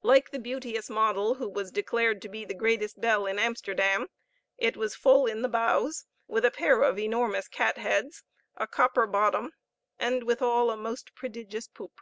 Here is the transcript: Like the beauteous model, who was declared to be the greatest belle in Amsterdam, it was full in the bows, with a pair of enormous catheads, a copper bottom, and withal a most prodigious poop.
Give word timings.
Like 0.00 0.30
the 0.30 0.38
beauteous 0.38 0.88
model, 0.88 1.34
who 1.34 1.46
was 1.46 1.70
declared 1.70 2.22
to 2.22 2.30
be 2.30 2.46
the 2.46 2.54
greatest 2.54 2.98
belle 2.98 3.26
in 3.26 3.38
Amsterdam, 3.38 4.06
it 4.56 4.74
was 4.74 4.94
full 4.94 5.26
in 5.26 5.42
the 5.42 5.50
bows, 5.50 6.06
with 6.26 6.46
a 6.46 6.50
pair 6.50 6.82
of 6.82 6.98
enormous 6.98 7.46
catheads, 7.46 8.22
a 8.56 8.66
copper 8.66 9.06
bottom, 9.06 9.52
and 9.98 10.22
withal 10.24 10.70
a 10.70 10.78
most 10.78 11.14
prodigious 11.14 11.68
poop. 11.68 12.00